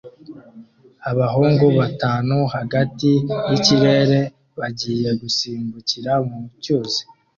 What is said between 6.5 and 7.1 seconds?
cyuzi